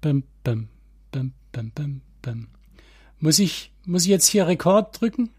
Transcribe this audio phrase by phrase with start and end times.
[0.00, 0.68] bam, bam,
[1.12, 2.48] bam, bam, bam, bam.
[3.18, 5.30] Muss ich, muss ich jetzt hier Rekord drücken?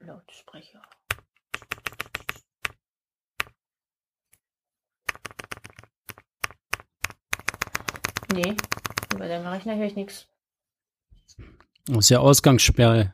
[0.00, 0.82] Lautsprecher.
[8.32, 8.56] Nee,
[9.14, 10.26] über deinem Rechner höre ich nichts.
[11.86, 13.12] Das ist ja Ausgangssperre.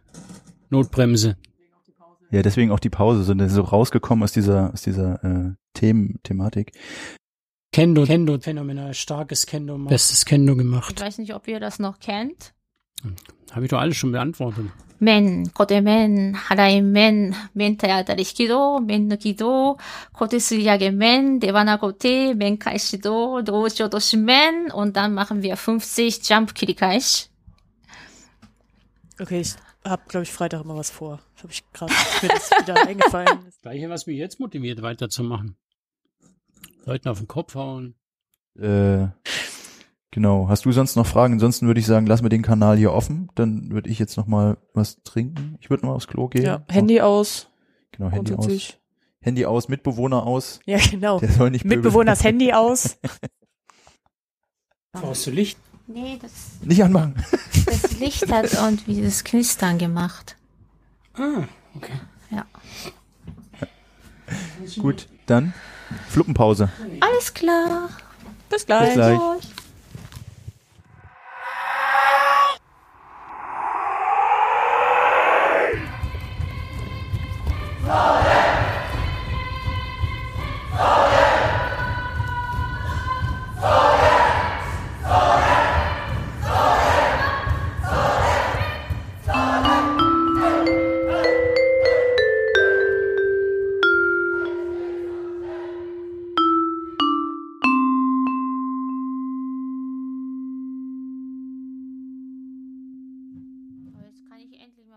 [0.70, 1.36] Notbremse.
[2.30, 6.72] Ja, deswegen auch die Pause, sind so rausgekommen aus dieser, aus dieser äh, Themen, Thematik.
[7.72, 9.76] Kendo, Kendo, phänomenal starkes Kendo.
[9.78, 11.00] Bestes Kendo Ich gemacht.
[11.00, 12.54] weiß nicht, ob ihr das noch kennt.
[13.52, 14.66] Habe ich doch alles schon beantwortet.
[15.01, 19.77] 麺、小手麺、払い麺、麺体当たり引き道、麺抜き道、
[20.13, 27.29] 小手吸い上げ麺、出花小手、麺返し道、同時落とし麺und dann machen wir 50 Jump Kirikaish.
[29.19, 31.19] Okay, ich habe, glaube ich, Freitag immer was vor.
[31.35, 33.39] Das habe ich gerade mir das wieder eingefallen.
[33.61, 35.57] Gleiche, was mich jetzt motiviert, weiterzumachen.
[36.85, 37.95] Leuten auf den Kopf hauen.
[38.59, 39.07] Äh,
[40.12, 40.48] genau.
[40.48, 41.34] Hast du sonst noch Fragen?
[41.34, 43.28] Ansonsten würde ich sagen, lass mir den Kanal hier offen.
[43.34, 45.56] Dann würde ich jetzt noch mal was trinken.
[45.60, 46.44] Ich würde noch mal aufs Klo gehen.
[46.44, 47.48] Ja, Handy aus.
[47.90, 48.78] Genau, Handy aus.
[49.20, 50.60] Handy aus, Mitbewohner aus.
[50.66, 51.18] Ja, genau.
[51.18, 52.22] Der soll nicht Mitbewohners.
[52.22, 52.98] Handy aus.
[54.92, 55.58] Brauchst du Licht?
[55.86, 56.30] Nee, das,
[56.62, 57.14] Nicht anmachen.
[57.66, 60.36] das Licht hat irgendwie das Knistern gemacht.
[61.14, 61.92] Ah, okay.
[62.30, 62.46] Ja.
[64.78, 65.52] Gut, dann
[66.08, 66.70] Fluppenpause.
[67.00, 67.90] Alles klar.
[68.48, 68.86] Bis gleich.
[68.86, 69.18] Bis gleich.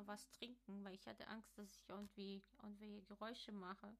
[0.07, 3.95] Was trinken, weil ich hatte Angst, dass ich irgendwie irgendwelche Geräusche mache.